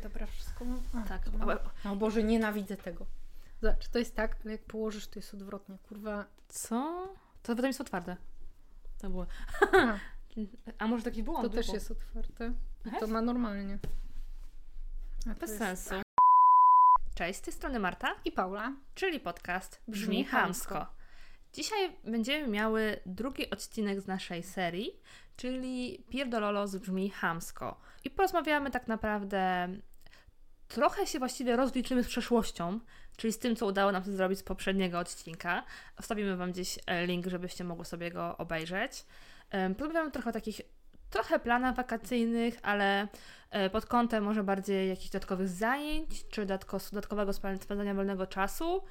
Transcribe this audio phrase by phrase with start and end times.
[0.00, 0.64] Dobra, wszystko.
[0.94, 1.22] A, Tak.
[1.32, 1.58] mam.
[1.92, 3.06] O Boże, nienawidzę tego.
[3.62, 5.78] Zobacz, to jest tak, ale jak położysz, to jest odwrotnie.
[5.88, 6.24] Kurwa.
[6.48, 7.08] Co?
[7.42, 8.16] To potem jest otwarte.
[8.98, 9.26] To było.
[9.72, 9.98] A,
[10.78, 11.42] A może taki błąd?
[11.42, 12.52] to też jest otwarte.
[12.84, 13.78] I to ma normalnie.
[15.30, 15.94] A to Bez jest- sensu.
[17.14, 18.72] Cześć, z tej strony Marta, I Paula.
[18.94, 20.86] czyli podcast Brzmi Brzmi chamsko.
[21.52, 25.00] Dzisiaj będziemy miały drugi odcinek z naszej serii,
[25.36, 27.80] czyli Pierdololo z Brzmi Chamsko.
[28.04, 29.68] I porozmawiamy tak naprawdę,
[30.68, 32.80] trochę się właściwie rozliczymy z przeszłością,
[33.16, 35.64] czyli z tym, co udało nam się zrobić z poprzedniego odcinka.
[36.00, 39.04] Wstawimy Wam gdzieś e, link, żebyście mogły sobie go obejrzeć.
[39.78, 40.60] Porozmawiamy trochę o takich,
[41.10, 43.08] trochę planach wakacyjnych, ale
[43.50, 48.82] e, pod kątem może bardziej jakichś dodatkowych zajęć, czy dodatko, dodatkowego spędzania wolnego czasu.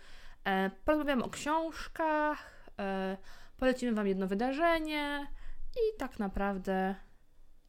[0.45, 2.60] E, Porozmawiamy o książkach,
[3.57, 5.27] polecimy Wam jedno wydarzenie
[5.75, 6.95] i tak naprawdę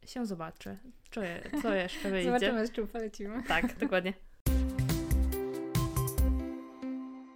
[0.06, 0.78] się zobaczy,
[1.10, 2.28] co, je, co jeszcze wyjdzie.
[2.28, 3.42] Zobaczymy, z czym polecimy.
[3.42, 4.12] Tak, dokładnie.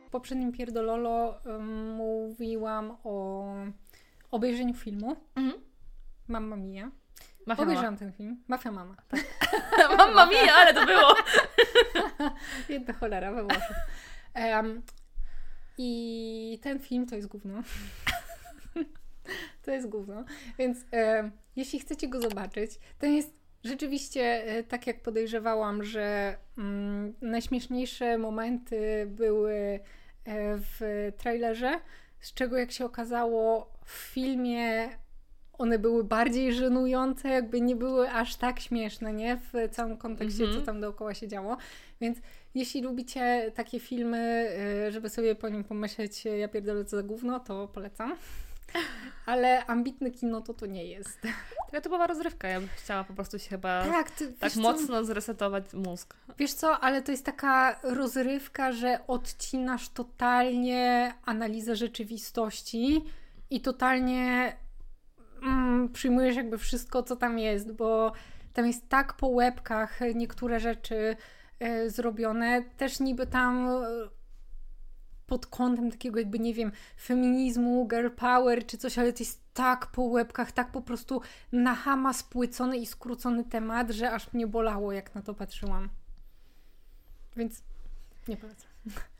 [0.07, 3.45] W poprzednim Pierdololo ym, mówiłam o
[4.31, 5.61] obejrzeniu filmu Mhm.
[6.29, 6.91] Mamma Mia.
[7.47, 7.73] Mafia mama.
[7.73, 8.43] Obejrzałam ten film.
[8.49, 8.97] Mafia Mama.
[9.99, 11.15] Mamma mia, ale to było!
[12.69, 13.77] Jedna cholera we Włoszech.
[14.35, 14.83] Em,
[15.79, 17.63] I ten film to jest gówno.
[19.65, 20.25] to jest gówno.
[20.59, 27.15] Więc em, jeśli chcecie go zobaczyć, to jest rzeczywiście e, tak jak podejrzewałam, że mm,
[27.21, 29.81] najśmieszniejsze momenty były e,
[30.59, 31.81] w trailerze,
[32.21, 34.89] z czego jak się okazało w filmie
[35.59, 39.37] one były bardziej żenujące, jakby nie były aż tak śmieszne, nie?
[39.53, 40.61] W całym kontekście, Mhm.
[40.61, 41.57] co tam dookoła się działo.
[42.01, 42.19] Więc
[42.55, 44.49] jeśli lubicie takie filmy,
[44.89, 48.17] y, żeby sobie po nim pomyśleć, y, ja pierdolę co za gówno, to polecam.
[49.27, 51.21] Ale ambitne kino to to nie jest.
[51.67, 54.61] Taka typowa rozrywka, ja bym chciała po prostu się chyba tak, Tak, ty, co?
[54.61, 56.15] mocno zresetować mózg.
[56.39, 63.05] Wiesz co, ale to jest taka rozrywka, że odcinasz totalnie analizę rzeczywistości
[63.51, 64.57] i totalnie
[65.43, 68.13] mm, przyjmujesz jakby wszystko, co tam jest, bo
[68.53, 71.17] tam jest tak po łebkach niektóre rzeczy
[71.59, 73.83] e, zrobione, też niby tam e,
[75.27, 79.87] pod kątem takiego jakby, nie wiem, feminizmu, girl power czy coś, ale to jest tak
[79.87, 81.21] po łebkach, tak po prostu
[81.53, 85.89] na hama spłycony i skrócony temat, że aż mnie bolało, jak na to patrzyłam.
[87.37, 87.63] Więc
[88.29, 88.71] nie polecam.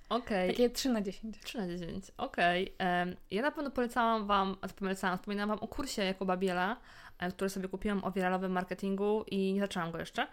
[0.09, 0.51] Okej.
[0.51, 1.41] Takie 3 na 10.
[1.45, 2.75] 3 na 10, okej.
[2.79, 6.77] Em, Ja na pewno polecałam Wam, polecałam, wspominałam Wam o kursie Jakuba Biela,
[7.19, 10.27] e, który sobie kupiłam o wiralowym marketingu i nie zaczęłam go jeszcze.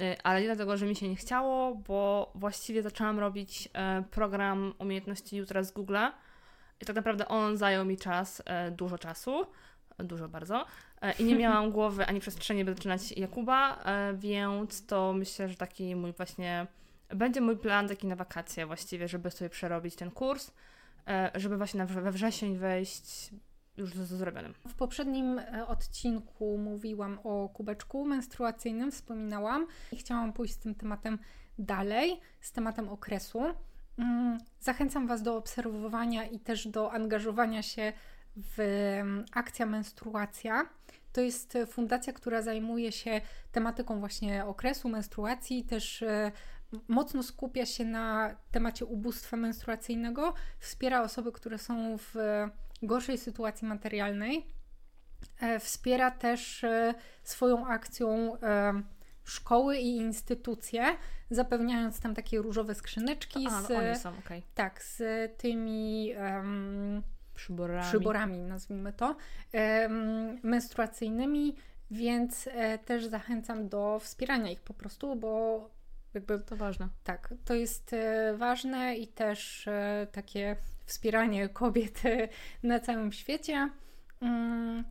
[0.00, 4.74] E, Ale nie dlatego, że mi się nie chciało, bo właściwie zaczęłam robić e, program
[4.78, 6.10] umiejętności jutra z Google'a
[6.80, 9.46] i tak naprawdę on zajął mi czas, dużo czasu,
[9.98, 10.64] dużo bardzo.
[11.18, 16.12] I nie miałam głowy ani przestrzeni, by zaczynać Jakuba, więc to myślę, że taki mój
[16.12, 16.66] właśnie
[17.08, 20.50] będzie mój plan taki na wakacje właściwie, żeby sobie przerobić ten kurs,
[21.08, 23.30] e, żeby właśnie we wrzesień wejść
[23.76, 24.54] już z, zrobionym.
[24.68, 31.18] W poprzednim e, odcinku mówiłam o kubeczku menstruacyjnym, wspominałam i chciałam pójść z tym tematem
[31.58, 33.40] dalej, z tematem okresu.
[33.98, 37.92] Mm, Zachęcam Was do obserwowania i też do angażowania się
[38.36, 38.58] w
[39.32, 40.68] akcja menstruacja.
[41.12, 43.20] To jest e, fundacja, która zajmuje się
[43.52, 46.04] tematyką właśnie okresu, menstruacji, też
[46.88, 52.14] mocno skupia się na temacie ubóstwa menstruacyjnego, wspiera osoby, które są w
[52.82, 54.46] gorszej sytuacji materialnej.
[55.40, 58.82] E, Wspiera też e, swoją akcją e,
[59.24, 60.84] szkoły i instytucje,
[61.30, 64.42] zapewniając tam takie różowe skrzyneczki A, z, oni są, okej.
[64.54, 65.02] tak, z
[65.38, 67.02] tymi em,
[67.34, 67.88] Przyborami.
[67.88, 69.16] przyborami, nazwijmy to,
[69.52, 71.56] em, menstruacyjnymi,
[71.90, 72.48] więc
[72.84, 75.70] też zachęcam do wspierania ich po prostu, bo
[76.14, 76.88] jakby To ważne.
[77.04, 82.28] tak, to jest e, ważne i też e, takie wspieranie kobiet e,
[82.62, 83.70] na całym świecie.
[84.20, 84.84] Mm,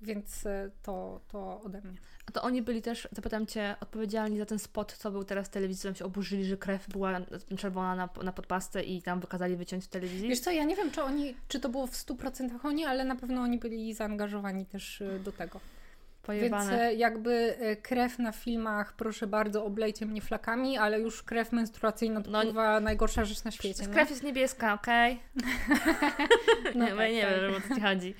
[0.00, 0.44] Więc
[0.82, 1.98] to, to ode mnie.
[2.28, 5.50] A to oni byli też, zapytam Cię, odpowiedzialni za ten spot, co był teraz w
[5.50, 7.20] telewizji, tam się oburzyli, że krew była
[7.56, 10.28] czerwona na, na podpastę i tam wykazali wyciąć w telewizji.
[10.28, 13.16] Wiesz co, ja nie wiem, czy oni, czy to było w 100% oni, ale na
[13.16, 15.60] pewno oni byli zaangażowani też do tego.
[16.28, 16.82] Więc Pojebane.
[16.82, 22.20] e, jakby e, krew na filmach, proszę bardzo, oblejcie mnie flakami, ale już krew menstruacyjna
[22.20, 23.82] to No, no, najgorsza rzecz na świecie.
[23.86, 23.92] nie?
[23.92, 25.20] Krew jest niebieska, okej?
[26.74, 27.40] No nie, tak, nie tak.
[27.40, 28.14] wiem, o co Ci chodzi.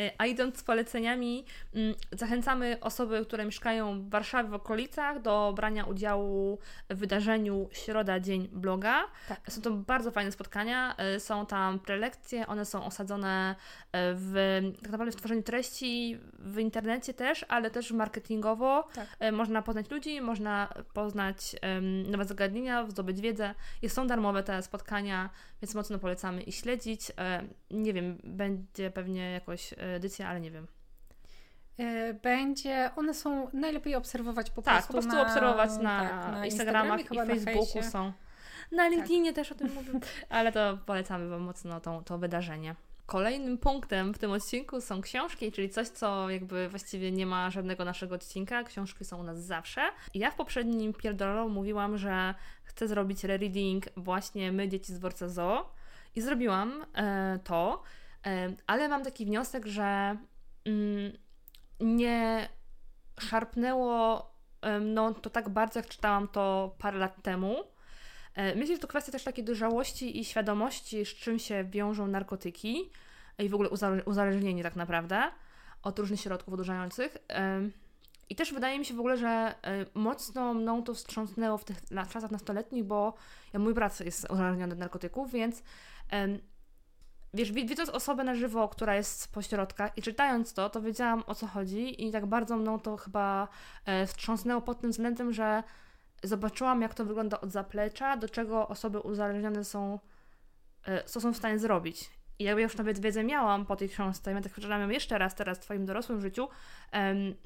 [0.00, 1.44] E, a idąc z poleceniami,
[1.74, 6.58] mm, zachęcamy osoby, które mieszkają w Warszawie w okolicach do brania udziału
[6.90, 9.04] w wydarzeniu Środa Dzień Bloga.
[9.28, 9.40] Tak.
[9.48, 13.56] Są to bardzo fajne spotkania, e, są tam prelekcje, one są osadzone
[13.92, 18.88] e, w tak naprawdę w tworzeniu treści w internecie też, ale też marketingowo.
[18.94, 19.32] Tak.
[19.32, 21.56] Można poznać ludzi, można poznać
[22.10, 23.54] nowe zagadnienia, zdobyć wiedzę.
[23.82, 25.30] I są darmowe te spotkania,
[25.62, 27.12] więc mocno polecamy i śledzić.
[27.70, 30.66] Nie wiem, będzie pewnie jakoś edycja, ale nie wiem.
[31.78, 34.80] E, będzie, one są najlepiej obserwować po tak, prostu.
[34.80, 38.12] Tak, po prostu na, obserwować na, tak, na Instagramach i Facebooku są.
[38.72, 38.92] Na tak.
[38.92, 39.34] LinkedInie tak.
[39.34, 39.92] też o tym mówię,
[40.28, 42.74] ale to polecamy Wam mocno to, to wydarzenie.
[43.06, 47.84] Kolejnym punktem w tym odcinku są książki, czyli coś, co jakby właściwie nie ma żadnego
[47.84, 48.64] naszego odcinka.
[48.64, 49.80] Książki są u nas zawsze.
[50.14, 52.34] Ja w poprzednim pierdolu mówiłam, że
[52.64, 55.70] chcę zrobić rereading właśnie My, dzieci z dworca Zoo
[56.16, 57.82] i zrobiłam e, to.
[58.66, 60.16] Ale mam taki wniosek, że
[60.64, 61.12] mm,
[61.80, 62.48] nie
[63.20, 64.26] szarpnęło
[64.80, 67.56] no, to tak bardzo, jak czytałam to parę lat temu.
[68.56, 72.90] Myślę, że to kwestia też takiej dojrzałości i świadomości, z czym się wiążą narkotyki
[73.38, 73.68] i w ogóle
[74.06, 75.22] uzależnienie tak naprawdę
[75.82, 77.16] od różnych środków odurzających.
[78.28, 79.54] I też wydaje mi się w ogóle, że
[79.94, 81.76] mocno mną to wstrząsnęło w tych
[82.10, 83.14] czasach nastoletnich, bo
[83.52, 85.62] ja, mój brat jest uzależniony od narkotyków, więc
[87.36, 91.34] wiesz, widząc osobę na żywo, która jest z pośrodka i czytając to, to wiedziałam o
[91.34, 93.48] co chodzi i tak bardzo mną to chyba
[93.84, 95.62] e, wstrząsnęło pod tym względem, że
[96.22, 99.98] zobaczyłam jak to wygląda od zaplecza, do czego osoby uzależnione są,
[100.84, 102.10] e, co są w stanie zrobić.
[102.38, 105.34] I jakby już nawet wiedzę miałam po tej książce, i tak przeczytałam ją jeszcze raz
[105.34, 106.48] teraz w Twoim dorosłym życiu,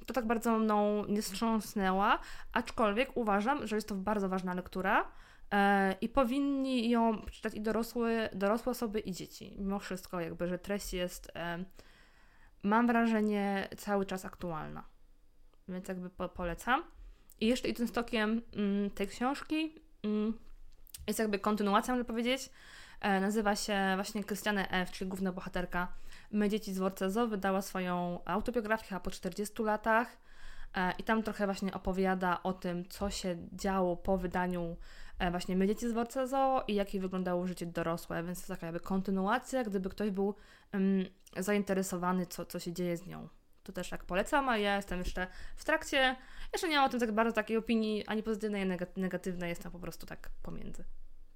[0.07, 2.19] to tak bardzo mną nie wstrząsnęła,
[2.53, 5.05] aczkolwiek uważam, że jest to bardzo ważna lektura,
[6.01, 9.57] I powinni ją przeczytać i dorosłe, dorosłe osoby, i dzieci.
[9.59, 11.65] Mimo wszystko, jakby, że treść jest, e,
[12.63, 14.85] mam wrażenie, cały czas aktualna.
[15.69, 16.83] Więc jakby po, polecam.
[17.41, 20.39] I jeszcze idąc tokiem mm, tej książki, mm,
[21.07, 22.51] jest jakby kontynuacją, żeby powiedzieć.
[23.01, 25.93] E, nazywa się właśnie Krystiane F., czyli główna bohaterka
[26.33, 30.17] My, dzieci z Worcezo, wydała swoją autobiografię po 40 latach.
[30.99, 34.77] I tam trochę właśnie opowiada o tym, co się działo po wydaniu
[35.10, 38.81] E, właśnie My dzieci z Worcezo i jak wyglądało życie dorosłe, więc to taka jakby
[38.81, 40.35] kontynuacja, gdyby ktoś był
[40.75, 41.05] um,
[41.37, 43.29] zainteresowany, co, co się dzieje z nią.
[43.63, 45.27] To też tak polecam, a ja jestem jeszcze
[45.57, 46.17] w trakcie,
[46.53, 49.79] jeszcze nie mam o tym tak bardzo takiej opinii, ani pozytywnej, ani negatywnej, jestem po
[49.79, 50.85] prostu tak pomiędzy.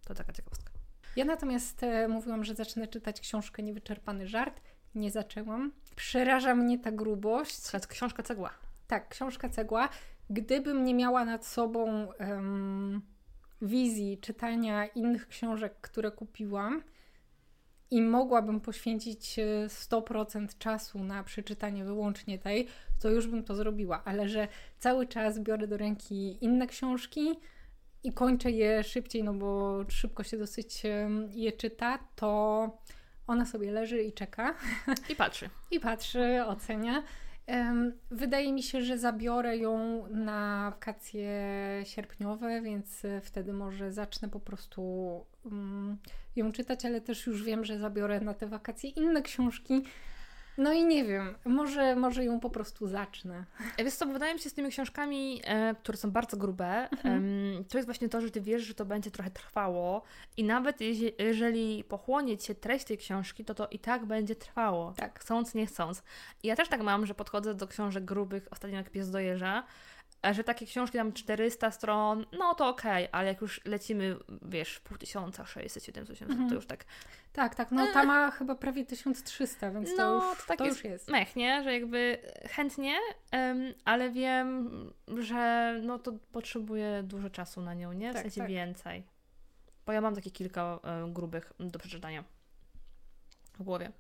[0.05, 0.71] To taka ciekawostka.
[1.17, 4.61] Ja natomiast e, mówiłam, że zacznę czytać książkę Niewyczerpany żart.
[4.95, 5.73] Nie zaczęłam.
[5.97, 7.71] Przeraża mnie ta grubość.
[7.89, 8.51] Książka cegła.
[8.87, 9.89] Tak, książka cegła.
[10.31, 13.03] Gdybym nie miała nad sobą um,
[13.65, 16.83] wizji czytania innych książek, które kupiłam
[17.91, 19.37] i mogłabym poświęcić
[19.69, 22.69] 100% e, czasu na przeczytanie wyłącznie tej,
[23.01, 27.35] to już bym to zrobiła, ale że cały czas biorę do ręki inne książki
[28.03, 30.83] i kończę je szybciej, no bo szybko się dosyć
[31.31, 32.71] je czyta, to
[33.27, 34.55] ona sobie leży i czeka.
[35.09, 35.51] I patrzy.
[35.71, 37.03] I patrzy, ocenia.
[38.11, 41.31] Wydaje mi się, że zabiorę ją na wakacje
[41.85, 44.83] sierpniowe, więc e, wtedy może zacznę po prostu
[45.47, 45.99] mm,
[46.37, 49.83] ją czytać, ale też już wiem, że zabiorę na te wakacje inne książki,
[50.59, 53.45] no i nie wiem, może, może ją po prostu zacznę.
[53.79, 57.25] Wiesz co, wydaje mi się z tymi książkami, e, które są bardzo grube, mhm.
[57.61, 60.03] e, to jest właśnie to, że ty wiesz, że to będzie trochę trwało
[60.37, 60.77] i nawet
[61.19, 64.93] jeżeli, pochłonie cię treść tej książki, to to i tak będzie trwało.
[64.97, 65.21] Tak.
[65.21, 66.03] Chcąc, nie chcąc.
[66.43, 69.65] I ja też tak mam, że podchodzę do książek grubych, ostatnio jak pies dojeżdża,
[70.33, 74.81] że takie książki tam 400 stron, no to okej, okay, ale jak już lecimy, wiesz,
[74.81, 76.49] pół tysiąca, 600, 700, 800, mhm.
[76.49, 76.85] to już tak...
[77.33, 80.67] Tak, tak, no ta ma chyba prawie 1300, więc no, to już, to, tak to
[80.67, 81.11] już jest.
[81.11, 81.63] Mech, nie?
[81.63, 82.95] Że jakby chętnie,
[83.33, 84.71] um, ale wiem,
[85.19, 88.11] że no to potrzebuje dużo czasu na nią, nie?
[88.11, 88.51] W tak, sensie tak.
[88.51, 89.05] więcej.
[89.87, 92.25] Bo ja mam takie kilka um, grubych do przeczytania
[93.59, 93.93] w głowie.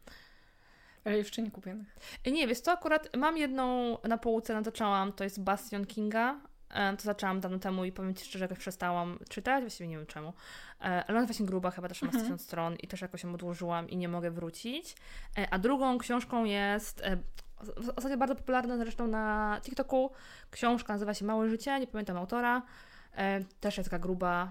[1.04, 1.96] Ale jeszcze nie kupionych.
[2.26, 6.40] Nie, wiesz co, akurat mam jedną na półce, zaczęłam, to jest Bastion Kinga.
[6.74, 10.06] E, to zaczęłam dawno temu i powiem Ci szczerze, jakoś przestałam czytać, właściwie nie wiem
[10.06, 10.28] czemu.
[10.28, 12.24] E, ale ona jest właśnie gruba, chyba też ma mhm.
[12.24, 14.96] 1000 stron i też jakoś ją odłożyłam i nie mogę wrócić.
[15.38, 17.02] E, a drugą książką jest
[17.76, 20.10] w zasadzie bardzo popularna zresztą na TikToku.
[20.50, 22.62] Książka nazywa się Małe Życie, nie pamiętam autora.
[23.60, 24.50] Też jest taka gruba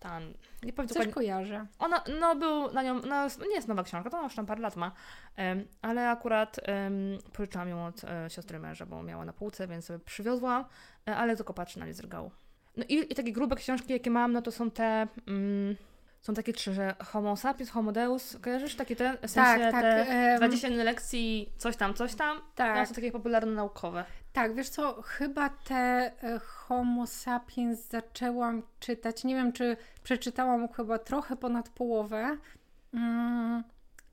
[0.00, 1.66] tam, nie powiem Coś kojarzę.
[1.78, 4.60] Ona, no był na nią, no, nie jest nowa książka, to ona już tam parę
[4.60, 4.92] lat ma,
[5.38, 9.84] um, ale akurat um, pożyczałam ją od e, siostry męża, bo miała na półce, więc
[9.84, 10.64] sobie przywiozłam,
[11.08, 12.30] e, ale tylko patrzy na nie z regału.
[12.76, 15.76] No i, i takie grube książki, jakie mam, no to są te, um,
[16.20, 19.82] są takie trzy, że homo sapiens, homo deus, kojarzysz takie te, w sensie Tak, tak,
[19.82, 20.36] te em.
[20.38, 22.78] 20 lekcji, coś tam, coś tam, Tak.
[22.78, 24.04] to są takie popularne naukowe.
[24.32, 25.74] Tak, wiesz co, chyba te
[26.22, 29.24] e, Homo sapiens zaczęłam czytać.
[29.24, 32.36] Nie wiem, czy przeczytałam chyba trochę ponad połowę.
[32.94, 33.64] Mm,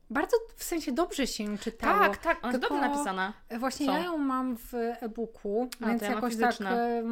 [0.09, 1.99] bardzo w sensie dobrze się ją czytało.
[1.99, 3.33] Tak, tak, ona jest dobrze napisana.
[3.59, 3.93] Właśnie Są.
[3.93, 7.03] ja ją mam w e-booku, A, więc ja jakoś tak fizyczne.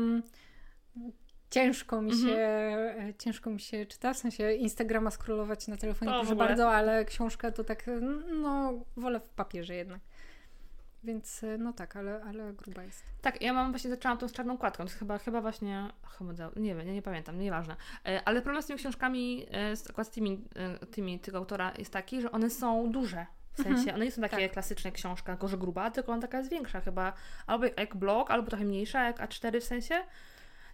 [1.53, 2.29] Ciężko mi Mhm.
[2.29, 6.35] się e, ciężko mi się czyta, w sensie Instagrama scrollować na telefonie O, w proszę
[6.35, 7.85] bardzo, ale książkę to tak
[8.41, 9.99] no wolę w papierze jednak.
[11.03, 13.03] Więc e, no tak, ale, ale gruba jest.
[13.21, 15.89] Tak, ja mam właśnie, zaczęłam tą z czarną kładką, to jest chyba, chyba właśnie
[16.55, 17.75] nie wiem, nie, nie pamiętam, nieważne.
[18.07, 19.45] E, Ale problem z tymi książkami,
[19.75, 20.43] z, akurat z tymi,
[20.91, 23.25] tymi tego autora jest taki, że one są duże.
[23.53, 23.95] W sensie, Mhm.
[23.95, 24.51] one nie są takie Tak.
[24.51, 27.13] klasyczne książka, tylko że gruba, tylko ona taka jest większa chyba.
[27.47, 29.95] Albo jak blog, albo trochę mniejsza, jak A4 w sensie.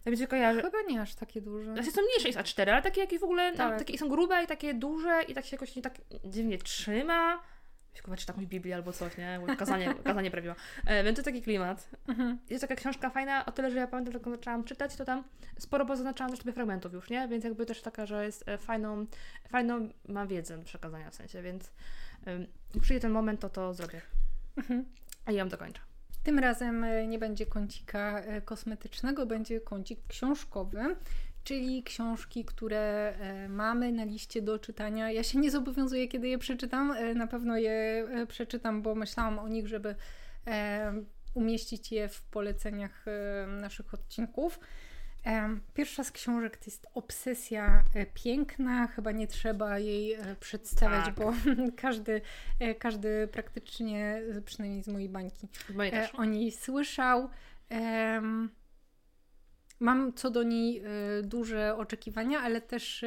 [0.03, 0.61] Tak mi się kojarzy.
[0.61, 1.73] Chyba nie aż takie duże.
[1.73, 3.79] Znaczy są mniejsze niż A4, ale takie jakieś w ogóle, no, Tak.
[3.79, 7.43] takie są grube i takie duże i tak się jakoś nie tak dziwnie trzyma.
[8.03, 9.39] Chyba czyta jakąś Biblię albo coś, nie?
[9.57, 10.55] Kazanie, kazanie prawiła.
[10.85, 11.89] E, więc to taki klimat.
[12.07, 12.39] Mhm.
[12.49, 15.23] Jest taka książka fajna, o tyle, że ja pamiętam, jak zaczęłam czytać, to tam
[15.59, 17.27] sporo pozaznaczałam też sobie fragmentów już, nie?
[17.27, 19.05] Więc jakby też taka, że jest e, fajną,
[19.49, 21.71] fajną ma wiedzę do przekazania w sensie, więc
[22.73, 24.01] jak przyjdzie ten moment, to to zrobię.
[24.57, 24.85] Mhm.
[25.25, 25.81] A ja ją dokończę.
[26.23, 30.95] Tym razem e, nie będzie kącika e, kosmetycznego, będzie kącik książkowy,
[31.43, 35.11] czyli książki, które e, mamy na liście do czytania.
[35.11, 36.93] Ja się nie zobowiązuję, kiedy je przeczytam.
[37.15, 39.95] Na pewno je przeczytam, bo myślałam o nich, żeby
[41.33, 43.05] umieścić je w poleceniach
[43.61, 44.59] naszych odcinków.
[45.73, 48.87] Pierwsza z książek to jest Obsesja e, Piękna.
[48.87, 51.15] Chyba nie trzeba jej e, przedstawiać, Tak.
[51.15, 51.33] bo
[51.81, 52.21] każdy,
[52.59, 57.29] e, każdy praktycznie, przynajmniej z mojej bańki, Moje o niej słyszał.
[59.79, 60.83] Mam co do niej
[61.23, 63.05] duże oczekiwania, ale też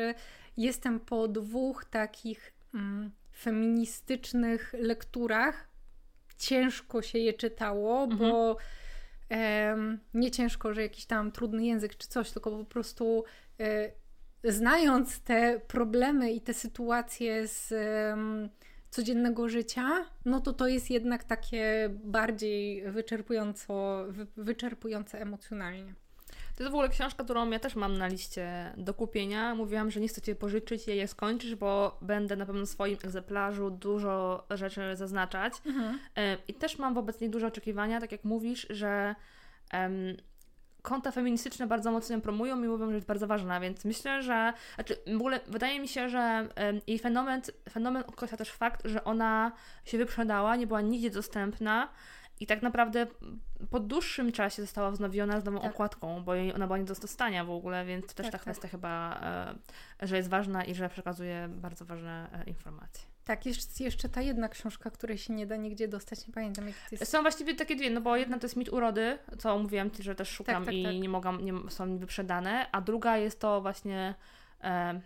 [0.56, 5.68] jestem po dwóch takich mm, feministycznych lekturach.
[6.38, 8.18] Ciężko się je czytało, Mhm.
[8.30, 8.56] bo
[10.14, 13.24] nie ciężko, że jakiś tam trudny język czy coś, tylko po prostu
[13.60, 13.92] e,
[14.44, 17.74] znając te problemy i te sytuacje z
[18.90, 25.94] codziennego życia, no to to jest jednak takie bardziej wyczerpująco, wy, wyczerpujące emocjonalnie.
[26.62, 29.54] To jest w ogóle książka, którą ja też mam na liście do kupienia.
[29.54, 32.94] Mówiłam, że nie chcę Cię pożyczyć jej, je skończysz, bo będę na pewno w swoim
[33.04, 35.52] egzemplarzu dużo rzeczy zaznaczać.
[36.16, 39.14] E, I też mam wobec niej duże oczekiwania, tak jak mówisz, że
[39.70, 40.16] em,
[40.82, 44.52] konta feministyczne bardzo mocno ją promują i mówią, że jest bardzo ważna, więc myślę, że
[44.74, 49.04] znaczy w ogóle wydaje mi się, że em, jej fenomen, fenomen określa też fakt, że
[49.04, 49.52] ona
[49.84, 51.88] się wyprzedała, nie była nigdzie dostępna
[52.42, 53.06] i tak naprawdę
[53.70, 55.72] po dłuższym czasie została wznowiona z nową Tak.
[55.72, 58.40] okładką, bo jej, ona była nie do dostania w ogóle, więc też Tak, ta tak.
[58.40, 59.20] kwestia chyba,
[60.00, 63.04] e, że jest ważna i że przekazuje bardzo ważne e, informacje.
[63.24, 66.76] Tak, jest jeszcze ta jedna książka, której się nie da nigdzie dostać, nie pamiętam jak
[66.76, 67.12] to jest.
[67.12, 70.14] Są właściwie takie dwie, no bo jedna to jest mit urody, co mówiłam Ci, że
[70.14, 70.94] też szukam tak, i tak.
[70.94, 74.14] nie mogłam, nie, są wyprzedane, a druga jest to właśnie
[74.64, 75.00] e,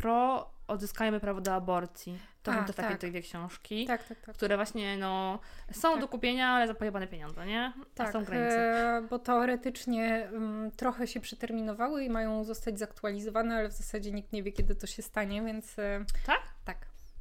[0.00, 2.18] pro odzyskajmy prawo do aborcji.
[2.42, 3.10] To są też takie tak.
[3.10, 4.34] dwie książki, Tak, tak, tak.
[4.34, 5.38] które właśnie no,
[5.72, 6.00] są Tak.
[6.00, 7.72] do kupienia, ale za pojebane pieniądze, nie?
[7.82, 9.02] A Tak, są granice.
[9.10, 14.42] bo teoretycznie mm, trochę się przeterminowały i mają zostać zaktualizowane, ale w zasadzie nikt nie
[14.42, 16.40] wie, kiedy to się stanie, więc e, Tak?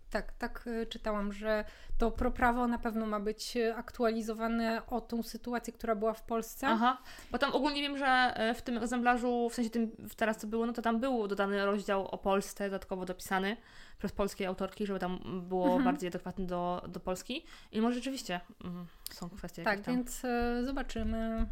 [0.10, 0.34] Tak.
[0.34, 1.66] Tak, e, czytałam, że
[1.98, 6.68] to proprawo na pewno ma być e, aktualizowane o tą sytuację, która była w Polsce.
[6.68, 6.98] Aha,
[7.32, 10.66] bo tam ogólnie wiem, że e, w tym egzemplarzu, w sensie tym teraz co było,
[10.66, 13.58] no to tam był dodany rozdział o Polsce, dodatkowo dopisany
[14.00, 15.84] przez polskie autorki, żeby tam było Mhm.
[15.84, 17.46] bardziej adekwatny do, do Polski.
[17.72, 19.96] I może rzeczywiście mm, są kwestie tak, tam.
[19.96, 20.22] więc
[20.64, 21.46] zobaczymy.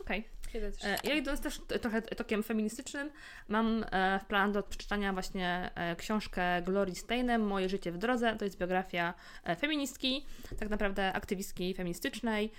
[0.00, 0.28] Okej.
[0.52, 0.84] Też...
[0.84, 3.10] E, Ja idąc też trochę tokiem feministycznym,
[3.48, 8.36] mam e, w plan do przeczytania właśnie e, książkę Glory Steinem Moje życie w drodze.
[8.36, 9.14] To jest biografia
[9.60, 10.26] feministki,
[10.58, 12.52] tak naprawdę aktywistki feministycznej,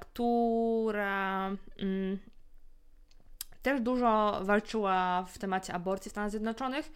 [0.00, 2.18] która mm,
[3.62, 6.92] też dużo walczyła w temacie aborcji w Stanach Zjednoczonych.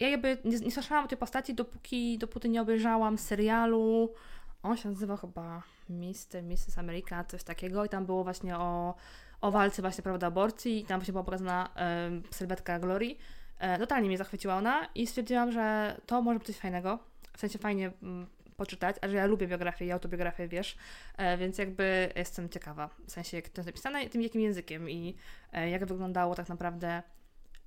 [0.00, 4.14] Ja jakby nie, nie słyszałam o tej postaci, dopóki, dopóty nie obejrzałam serialu.
[4.62, 6.42] On się nazywa chyba Mr.
[6.42, 6.78] Mrs.
[6.78, 7.84] America, coś takiego.
[7.84, 8.94] I tam było właśnie o,
[9.40, 10.80] o walce właśnie prawda aborcji.
[10.80, 13.16] I tam właśnie była pokazana em, sylwetka Glory.
[13.58, 16.98] E, totalnie mnie zachwyciła ona i stwierdziłam, że to może być coś fajnego.
[17.32, 20.76] W sensie fajnie mm, poczytać, a że ja lubię biografię i autobiografię, wiesz,
[21.16, 22.90] e, więc jakby jestem ciekawa.
[23.06, 25.16] W sensie, jak to jest napisane, tym jakim językiem i
[25.52, 27.02] e, jak wyglądało tak naprawdę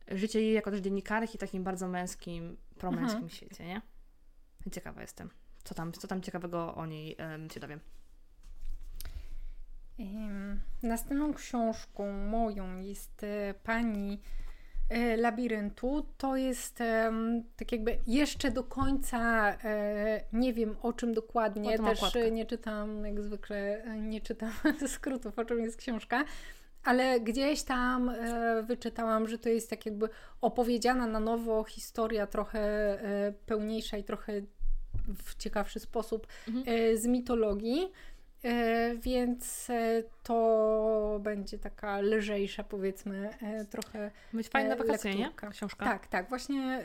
[0.08, 3.30] życie jej jako też dziennikarki w takim bardzo męskim, promęskim Mhm.
[3.30, 3.82] świecie, nie?
[4.72, 5.30] Ciekawa jestem.
[5.64, 7.80] Co tam, co tam ciekawego o niej em, się dowiem.
[10.00, 14.20] Em, Następną książką moją jest e, pani
[14.90, 16.06] e, labiryntu.
[16.18, 16.84] To jest
[17.56, 21.78] tak jakby jeszcze do końca e, nie wiem o czym dokładnie.
[21.78, 22.32] Też okładkę.
[22.32, 24.52] nie czytam, jak zwykle, nie czytam
[24.96, 26.24] skrótów, o czym jest książka.
[26.84, 28.12] Ale gdzieś tam
[28.64, 30.10] wyczytałam, że to jest tak jakby
[30.42, 32.62] opowiedziana na nowo historia trochę
[33.46, 34.42] pełniejsza i trochę
[35.16, 36.66] w ciekawszy sposób mhm.
[36.68, 37.92] e, z mitologii.
[38.44, 43.30] E, więc e, to będzie taka lżejsza, powiedzmy,
[43.70, 44.12] trochę.
[44.34, 45.32] Być fajna wakacje, nie?
[45.52, 45.86] Książka.
[45.86, 46.30] Tak, tak.
[46.30, 46.84] Właśnie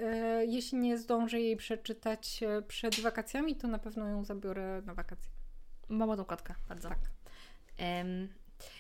[0.48, 5.30] jeśli nie zdążę jej przeczytać przed wakacjami, to na pewno ją zabiorę na wakacje.
[5.88, 6.88] Mała dokładka, bardzo.
[6.88, 6.98] Tak.
[7.78, 8.28] Um,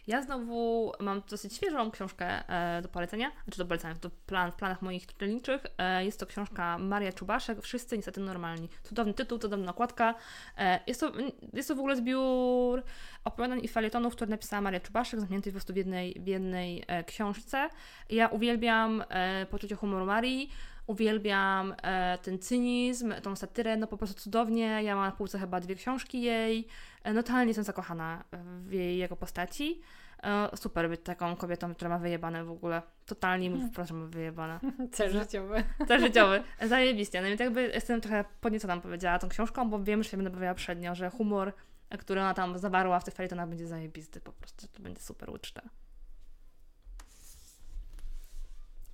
[0.06, 3.94] ja znowu mam dosyć świeżą książkę e, do polecenia, znaczy do polecenia,
[4.26, 5.66] plan, w planach moich czytelniczych.
[5.78, 8.68] E, jest to książka Maria Czubaszek, Wszyscy niestety normalni.
[8.82, 10.14] Cudowny tytuł, cudowna okładka.
[10.58, 11.12] E, jest, to,
[11.52, 12.82] jest to w ogóle zbiór
[13.24, 17.68] opowiadań i falietonów, które napisała Maria Czubaszek, zamknięty po prostu w jednej, w jednej książce.
[18.10, 19.04] Ja uwielbiam
[19.50, 20.50] poczucie humoru Marii,
[20.86, 24.82] uwielbiam e, ten cynizm, tą satyrę, no po prostu cudownie.
[24.82, 26.66] Ja mam na półce chyba dwie książki jej.
[27.04, 28.24] No totalnie jestem zakochana
[28.66, 29.80] w jej jego postaci.
[30.22, 32.82] E, super być taką kobietą, która ma wyjebane w ogóle.
[33.06, 34.60] Totalnie mi proszę ma wyjebane.
[34.92, 35.64] Cel życiowy.
[35.88, 36.42] Cel życiowy.
[36.62, 37.22] Zajebiście.
[37.22, 40.54] No więc jakby jestem trochę podniecona powiedziała tą książką, bo wiem, że się będę bawiła
[40.54, 41.52] przednio, że humor,
[41.98, 44.68] który ona tam zawarła w tych felietonach będzie zajebisty po prostu.
[44.68, 45.62] To będzie super uczta.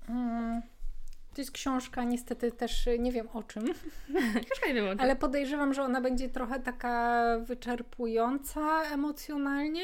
[0.09, 0.63] Mm.
[1.35, 3.65] To jest książka, niestety też nie wiem o czym.
[4.47, 5.01] książka nie wiem o czym.
[5.01, 9.83] Ale podejrzewam, że ona będzie trochę taka wyczerpująca emocjonalnie.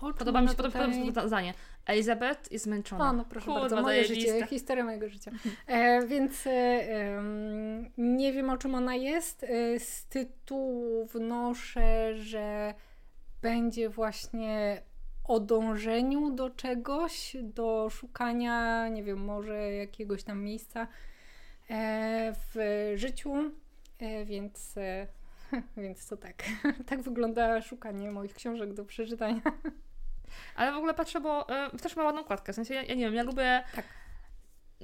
[0.00, 0.72] O podoba mi się, tutaj...
[0.72, 1.54] podoba mi się to zdanie.
[1.86, 3.10] Elizabeth jest zmęczona.
[3.10, 5.30] O, no proszę Kurwa, bardzo, moje życie, historia mojego życia.
[5.66, 7.22] E, więc e,
[7.98, 9.44] nie wiem, o czym ona jest.
[9.44, 12.74] E, z tytułu wnoszę, że
[13.42, 14.82] będzie właśnie
[15.28, 20.86] o dążeniu do czegoś, do szukania, nie wiem, może jakiegoś tam miejsca
[21.70, 22.56] e, w
[22.94, 23.34] życiu,
[23.98, 25.06] e, więc, e,
[25.82, 26.42] więc to tak.
[26.88, 29.40] Tak wygląda szukanie moich książek do przeczytania.
[30.56, 31.46] Ale w ogóle patrzę, bo
[31.82, 32.52] też ma ładną kładkę.
[32.52, 33.64] W sensie, ja, ja nie wiem, ja lubię.
[33.74, 33.84] Tak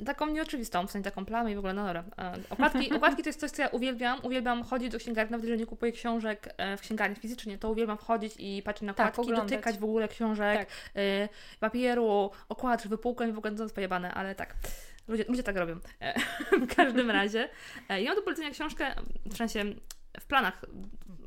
[0.06, 2.04] taką nieoczywistą, w sensie taką plamę i w ogóle, no dobra.
[2.18, 4.20] E, okładki, okładki to jest coś, co ja uwielbiam.
[4.22, 7.98] Uwielbiam chodzić do księgarni, nawet jeżeli nie kupuję książek e, w księgarni fizycznie, to uwielbiam
[7.98, 10.68] wchodzić i patrzeć na tak, okładki, tak, dotykać w ogóle książek, tak.
[10.96, 11.28] Y,
[11.60, 14.54] papieru, okładek, wypółkę i w ogóle to jest pojebane, ale tak.
[15.08, 15.74] Ludzie, ludzie tak robią.
[16.68, 17.48] w każdym razie.
[17.88, 18.95] Ja mam do polecenia książkę,
[19.26, 19.64] w sensie
[20.20, 20.64] w planach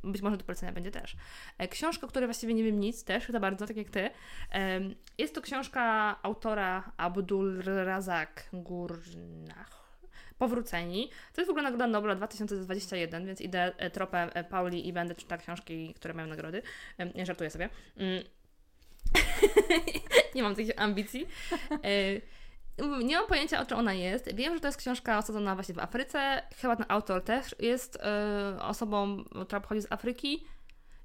[0.03, 1.15] być może do polecenia będzie też.
[1.57, 4.09] E, książka, o której właściwie nie wiem nic też za bardzo, tak jak ty.
[5.17, 8.49] Jest to książka autora Abdul Razak.
[10.37, 11.09] Powróceni.
[11.33, 15.15] To jest w ogóle Nagroda Nobla 2021, więc idę e, tropem e, Pauli i będę
[15.15, 16.61] czytać książki, które mają nagrody.
[17.23, 17.69] Żartuję sobie.
[17.97, 18.23] Mm.
[20.35, 21.27] nie mam takich ambicji.
[23.03, 24.35] Nie mam pojęcia, o czym ona jest.
[24.35, 26.41] Wiem, że to jest książka osadzona właśnie w Afryce.
[26.61, 27.99] Chyba ten autor też jest
[28.55, 30.45] yy, osobą, która pochodzi z Afryki.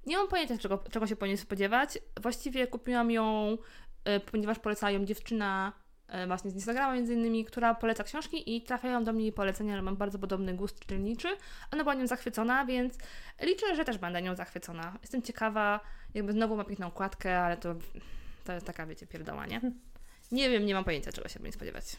[0.06, 1.98] Nie mam pojęcia, czego, czego się powinien spodziewać.
[2.20, 3.56] Właściwie kupiłam ją,
[4.06, 5.72] yy, ponieważ polecała ją dziewczyna
[6.08, 9.76] yy, właśnie z Instagrama między innymi, która poleca książki i trafiają do mnie jej polecenia,
[9.76, 11.28] że mam bardzo podobny gust czytelniczy.
[11.72, 12.98] Ona była nią zachwycona, więc
[13.42, 14.98] liczę, że też będę nią zachwycona.
[15.02, 15.80] Jestem ciekawa,
[16.14, 17.74] jakby znowu ma piękną okładkę, ale to,
[18.44, 19.61] to jest taka, wiecie, pierdoła, nie?
[20.32, 21.96] Nie wiem, nie mam pojęcia, czego się będzie spodziewać.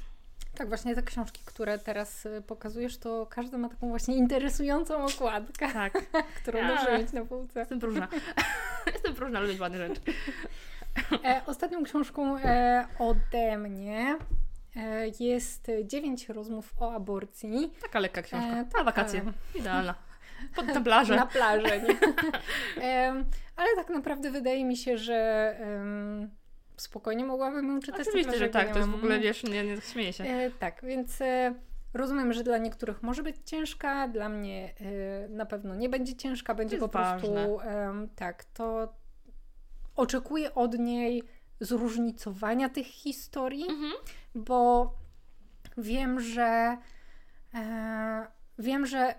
[0.55, 5.73] Tak, właśnie te książki, które teraz y, pokazujesz, to każda ma taką właśnie interesującą okładkę,
[5.73, 5.93] tak.
[6.41, 6.75] którą ja.
[6.75, 7.59] może mieć na półce.
[7.59, 8.07] Jestem próżna.
[8.93, 10.01] Jestem próżna lubić ładne rzeczy.
[11.25, 14.17] E, ostatnią książką e, ode mnie
[14.75, 17.73] e, jest dziewięć rozmów o aborcji.
[17.81, 18.47] Taka lekka książka.
[18.47, 19.21] E, na wakacje.
[19.55, 19.95] Idealna.
[20.55, 21.15] Pod, na plażę.
[21.15, 21.95] Na plażę, nie?
[22.83, 23.23] E,
[23.55, 25.57] ale tak naprawdę wydaje mi się, że
[26.77, 28.07] spokojnie mogłabym ją czytać.
[28.07, 30.23] Oczywiście, że tak, to jest w ogóle, wiesz, nie, nie śmieję się.
[30.23, 31.53] E, tak, więc e,
[31.93, 36.55] rozumiem, że dla niektórych może być ciężka, dla mnie e, na pewno nie będzie ciężka,
[36.55, 37.59] będzie po prostu,
[38.15, 38.93] tak, to
[39.95, 41.23] oczekuję od niej
[41.59, 43.91] zróżnicowania tych historii, mhm.
[44.36, 44.93] bo
[45.77, 46.77] wiem, że
[47.53, 48.27] e,
[48.59, 49.15] wiem, że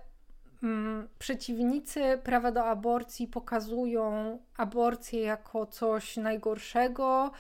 [1.19, 7.31] przeciwnicy prawa do aborcji pokazują aborcję jako coś najgorszego,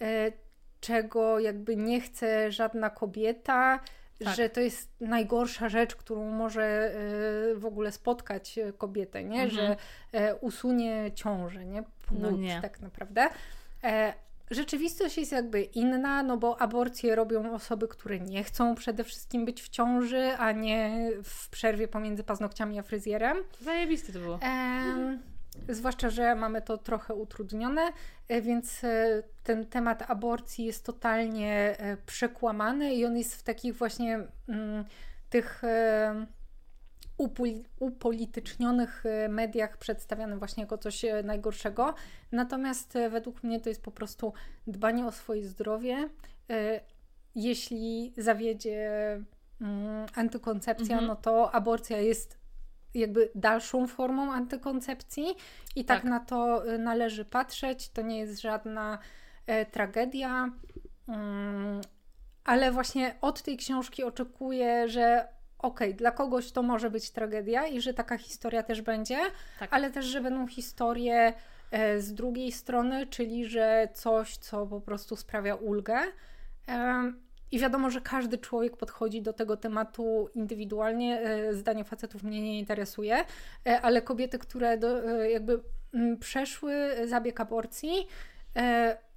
[0.00, 0.32] e,
[0.80, 3.80] czego jakby nie chce żadna kobieta,
[4.24, 4.36] tak.
[4.36, 9.42] że to jest najgorsza rzecz, którą może e, w ogóle spotkać kobietę, nie?
[9.42, 9.50] Mhm.
[9.50, 9.76] Że
[10.12, 11.82] e, usunie ciążę, nie?
[11.82, 12.60] Płód, no nie.
[12.62, 13.28] tak naprawdę.
[14.50, 19.62] Rzeczywistość jest jakby inna, no bo aborcje robią osoby, które nie chcą przede wszystkim być
[19.62, 23.36] w ciąży, a nie w przerwie pomiędzy paznokciami a fryzjerem.
[23.60, 24.38] Zajebiste to było.
[25.68, 27.92] zwłaszcza, że mamy to trochę utrudnione,
[28.28, 33.76] e, więc e, ten temat aborcji jest totalnie e, przekłamany i on jest w takich
[33.76, 34.84] właśnie mm,
[35.30, 35.62] tych
[37.78, 41.94] upolitycznionych mediach przedstawiany właśnie jako coś najgorszego.
[42.32, 44.32] Natomiast według mnie to jest po prostu
[44.66, 46.08] dbanie o swoje zdrowie.
[47.34, 48.90] Jeśli zawiedzie
[49.60, 51.06] mm, antykoncepcja, mhm.
[51.06, 52.38] no to aborcja jest
[52.94, 55.26] jakby dalszą formą antykoncepcji
[55.76, 57.88] i tak, tak na to y, należy patrzeć.
[57.88, 58.98] To nie jest żadna
[59.70, 60.50] tragedia.
[61.08, 61.80] Mm,
[62.44, 67.66] ale właśnie od tej książki oczekuję, że okej, okay, dla kogoś to może być tragedia
[67.66, 69.18] i że taka historia też będzie,
[69.58, 69.72] tak.
[69.72, 71.32] ale też, że będą historie
[71.70, 75.98] e, z drugiej strony, czyli że coś, co po prostu sprawia ulgę.
[77.50, 81.20] I wiadomo, że każdy człowiek podchodzi do tego tematu indywidualnie.
[81.20, 83.16] E, zdanie facetów mnie nie interesuje,
[83.66, 85.60] e, ale kobiety, które do, jakby
[85.94, 86.74] mm, przeszły
[87.06, 88.08] zabieg aborcji,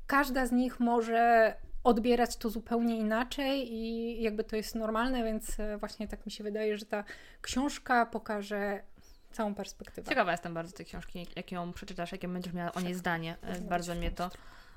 [0.08, 1.54] każda z nich może
[1.88, 6.78] odbierać to zupełnie inaczej i jakby to jest normalne, więc właśnie tak mi się wydaje,
[6.78, 7.04] że ta
[7.42, 8.84] książka pokaże
[9.32, 10.10] całą perspektywę.
[10.10, 13.38] Ciekawa jestem bardzo tej książki, jak ją przeczytasz, jakie będziesz miała o niej zdanie.
[13.62, 14.30] Bardzo mnie to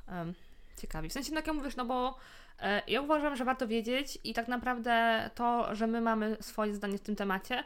[0.08, 0.34] um,
[0.78, 1.08] ciekawi.
[1.08, 2.14] W sensie, tak jak mówisz, no bo E,
[2.86, 7.00] ja uważam, że warto wiedzieć i tak naprawdę to, że my mamy swoje zdanie w
[7.00, 7.64] tym temacie,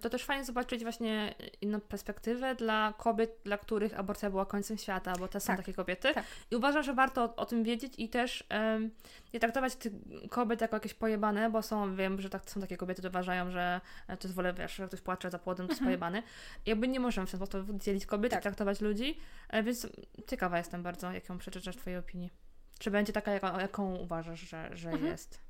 [0.00, 5.12] to też fajnie zobaczyć właśnie inną perspektywę dla kobiet, dla których aborcja była końcem świata,
[5.18, 6.14] bo te są tak, takie kobiety.
[6.14, 6.24] Tak.
[6.50, 8.90] I uważam, że warto o, o, tym wiedzieć i też um,
[9.34, 9.92] nie traktować tych
[10.30, 13.80] kobiet jako jakieś pojebane, bo są, wiem, że tak, są takie kobiety, które uważają, że
[14.08, 15.88] e, to jest wolę, wiesz, że ktoś płacze za płodem, to jest mhm.
[15.88, 16.22] pojebany.
[16.66, 18.40] I jakby nie możemy w ten sposób dzielić kobiet tak.
[18.40, 19.18] i traktować ludzi,
[19.48, 19.86] e, więc
[20.26, 22.45] ciekawa jestem bardzo, jaką przeczytasz Twojej opinii.
[22.78, 25.10] Czy będzie taka, jaką, jaką uważasz, że, że mhm.
[25.10, 25.40] jest?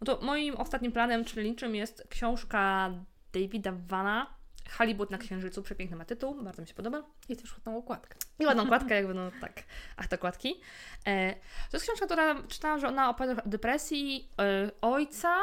[0.00, 2.90] No to moim ostatnim planem czytelniczym jest książka
[3.32, 4.26] Davida Vana
[4.70, 5.62] Halibut na Księżycu.
[5.62, 7.02] Przepiękny ma tytuł, bardzo mi się podoba.
[7.28, 8.16] I też ładną okładkę.
[8.38, 9.62] I ładną okładkę, jakby no tak,
[9.96, 10.60] ach te okładki.
[11.06, 11.34] E,
[11.70, 15.36] to jest książka, która czytałam, że ona opowiada o depresji e, ojca,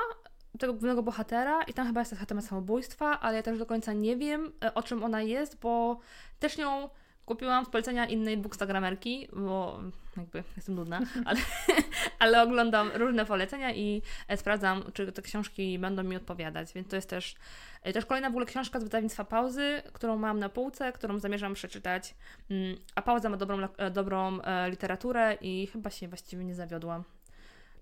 [0.60, 4.18] tego głównego bohatera i tam chyba jest temat samobójstwa, ale ja też do końca nie
[4.18, 6.00] wiem, e, o czym ona jest, bo
[6.40, 6.90] też ją
[7.28, 9.80] Kupiłam z polecenia innej bookstagramerki, bo
[10.18, 11.40] jakby jestem nudna, ale,
[12.20, 16.96] ale oglądam różne polecenia i e, sprawdzam, czy te książki będą mi odpowiadać, więc to
[16.96, 17.36] jest też,
[17.84, 21.54] e, też kolejna w ogóle książka z wydawnictwa Pauzy, którą mam na półce, którą zamierzam
[21.54, 22.16] przeczytać,
[22.52, 27.04] mm, a Pauza ma dobrą, e, dobrą literaturę i chyba się właściwie nie zawiodłam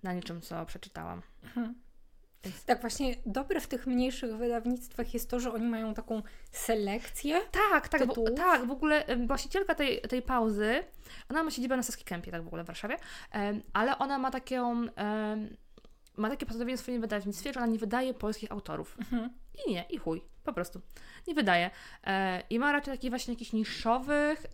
[0.04, 1.22] na niczym, co przeczytałam.
[1.44, 1.85] Mhm.
[2.66, 7.42] Tak, właśnie dobre w tych mniejszych wydawnictwach jest to, że oni mają taką selekcję.
[7.52, 8.66] Tak, tak, bo, tak.
[8.66, 10.84] W ogóle właścicielka tej, tej pauzy,
[11.30, 12.98] ona ma siedzibę na Saski Kempie, tak w ogóle w Warszawie,
[13.74, 14.86] ale ona ma taką.
[16.18, 18.98] ma takie postanowienie w swoim wydawnictwie, że ona nie wydaje polskich autorów.
[19.00, 19.30] Mhm.
[19.68, 20.82] I nie, i chuj, po prostu.
[21.28, 21.70] Nie wydaje.
[22.04, 24.46] E, I ma raczej takich właśnie jakichś niszowych,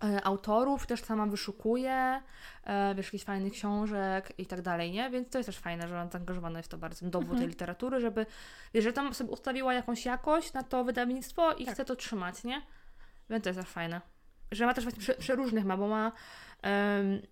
[0.00, 2.22] autorów, też sama wyszukuje,
[2.64, 5.10] e, wiesz, jakichś fajnych książek i tak dalej, nie?
[5.10, 7.38] Więc to jest też fajne, że on zaangażowany jest to bardzo dowód mhm.
[7.38, 8.26] tej literatury, żeby,
[8.74, 11.74] wiesz, że tam sobie ustawiła jakąś jakość na to wydawnictwo i tak.
[11.74, 12.62] chce to trzymać, nie?
[13.30, 14.00] Więc to jest też fajne.
[14.52, 16.12] Że ma też właśnie przeróżnych ma, bo ma
[16.62, 17.22] um,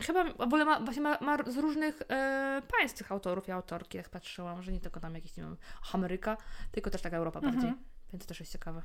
[0.00, 3.96] chyba w ogóle ma, właśnie ma, ma z różnych e, państw tych autorów i autorki,
[3.96, 5.56] jak patrzyłam, że nie tylko tam jakiś, nie wiem,
[5.92, 6.36] Ameryka,
[6.72, 7.54] tylko też taka Europa mhm.
[7.54, 7.72] bardziej.
[8.12, 8.82] Więc to też jest ciekawe.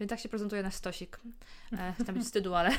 [0.00, 1.20] Więc tak się prezentuje nasz stosik.
[1.72, 2.70] E, chcę być wstydu, ale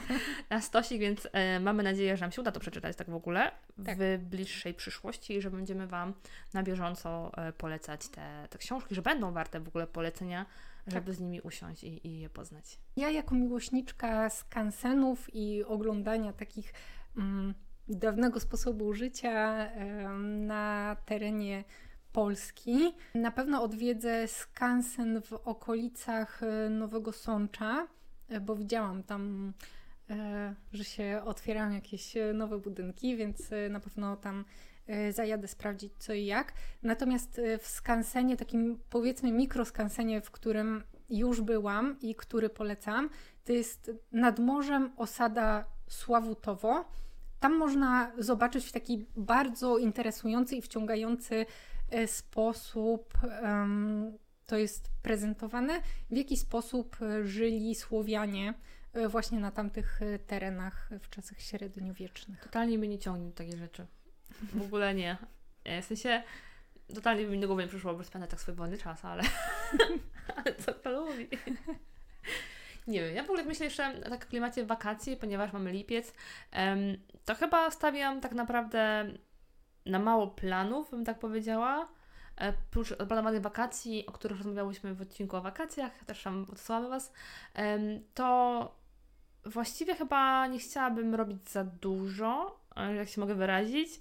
[0.50, 3.50] nasz stosik, więc e, mamy nadzieję, że nam się uda to przeczytać tak w ogóle
[3.84, 3.98] tak.
[3.98, 6.14] w bliższej przyszłości i że będziemy Wam
[6.54, 10.46] na bieżąco e, polecać te, te książki, że będą warte w ogóle polecenia,
[10.86, 11.14] żeby tak.
[11.14, 12.78] z nimi usiąść i, i je poznać.
[12.96, 16.72] Ja jako miłośniczka skansenów i oglądania takich
[17.16, 17.54] mm,
[17.88, 19.68] dawnego sposobu życia
[20.24, 21.64] na terenie
[22.16, 22.94] Polski.
[23.14, 27.86] Na pewno odwiedzę skansen w okolicach e, Nowego Sącza,
[28.28, 29.52] e, bo widziałam tam,
[30.10, 34.44] e, że się otwierają jakieś nowe budynki, więc na pewno tam
[35.10, 36.52] zajadę sprawdzić co i jak.
[36.82, 43.10] Natomiast w skansenie, takim powiedzmy mikroskansenie, w którym już byłam i który polecam,
[43.44, 46.84] to jest nad morzem osada Sławutowo.
[47.40, 51.46] Tam można zobaczyć taki bardzo interesujący i wciągający
[52.06, 53.18] sposób
[54.46, 58.54] to jest prezentowane, w jaki sposób e, żyli Słowianie
[58.92, 62.40] e, właśnie na tamtych terenach w czasach średniowiecznych.
[62.40, 63.86] Totalnie mnie nie ciągnie takie rzeczy.
[64.54, 65.16] W ogóle nie.
[65.82, 66.22] W sensie
[66.94, 69.22] totalnie mi do głowy nie przyszło, bo spędzę tak swój wolny czas, ale,
[70.36, 71.28] ale co to lubi.
[72.86, 76.12] Nie wiem, ja w ogóle myślę jeszcze o takim klimacie wakacji, ponieważ mamy lipiec,
[77.24, 79.06] to chyba stawiam tak naprawdę
[79.86, 81.88] na mało planów, bym tak powiedziała.
[82.36, 87.12] e, prócz planowanych wakacji, o których rozmawiałyśmy w odcinku o wakacjach, też tam odsyłamy Was,
[88.14, 88.86] to
[89.44, 94.00] właściwie chyba nie chciałabym robić za dużo, e, jak się mogę wyrazić.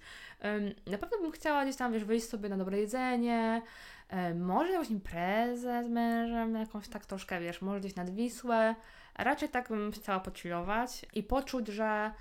[0.87, 3.61] Na pewno bym chciała gdzieś tam, wiesz, wyjść sobie na dobre jedzenie,
[4.09, 8.75] e, może jakąś imprezę z mężem, jakąś tak troszkę, wiesz, może gdzieś nad Wisłę.
[9.15, 12.11] Raczej tak bym chciała pochillować i poczuć, że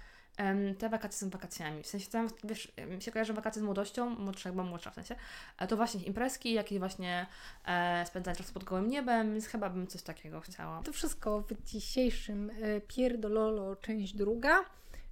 [0.79, 1.83] te wakacje są wakacjami.
[1.83, 5.17] W sensie tam, wiesz, mi się kojarzy wakacje z młodością, młodsza, bo młodsza w sensie,
[5.59, 7.27] e, to właśnie imprezki, jakieś właśnie
[7.67, 10.83] e, spędzanie czasu pod gołym niebem, więc chyba bym coś takiego chciała.
[10.83, 14.65] To wszystko w dzisiejszym e, Pierdololo, część druga.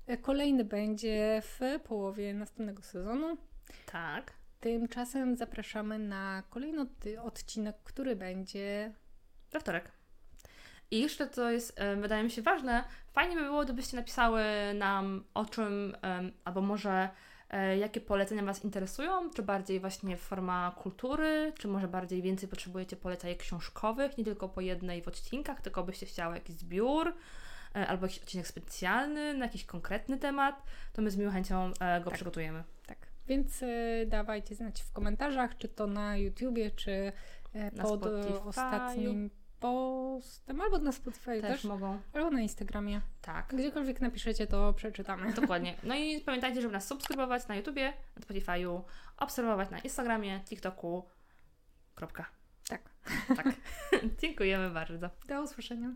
[0.06, 3.36] E, Kolejny będzie w połowie następnego sezonu.
[3.86, 4.32] Tak.
[4.60, 8.92] Tymczasem zapraszamy na kolejny od- odcinek, który będzie.
[9.52, 10.01] We wtorek.
[10.92, 12.84] I jeszcze to jest, em, wydaje mi się, ważne.
[13.12, 14.42] Fajnie by było, gdybyście napisały
[14.74, 15.96] nam o czym,
[16.44, 17.08] albo może
[17.50, 22.96] e, jakie polecenia Was interesują, czy bardziej właśnie forma kultury, czy może bardziej więcej potrzebujecie
[22.96, 27.14] polecajek książkowych, nie tylko po jednej w odcinkach, tylko byście chciały jakiś zbiór,
[27.76, 32.00] e, albo jakiś odcinek specjalny na jakiś konkretny temat, to my z miłą chęcią e,
[32.00, 32.14] go Tak.
[32.14, 32.64] przygotujemy.
[32.86, 32.98] Tak.
[33.26, 37.12] Więc e, dawajcie znać w komentarzach, czy to na YouTubie, czy
[37.54, 39.30] e, Na pod e, ostatnim
[39.62, 42.00] postem, albo na Spotify Też, też, mogą.
[42.12, 43.00] albo na Instagramie.
[43.22, 43.54] Tak.
[43.54, 45.32] Gdziekolwiek napiszecie, to przeczytamy.
[45.32, 45.74] Dokładnie.
[45.84, 48.82] No i pamiętajcie, żeby nas subskrybować na YouTubie, na Spotify'u,
[49.16, 51.08] obserwować na Instagramie, TikToku.
[51.94, 52.26] Kropka.
[52.68, 52.80] Tak.
[53.36, 53.46] Tak.
[54.20, 55.10] Dziękujemy bardzo.
[55.28, 55.94] Do usłyszenia.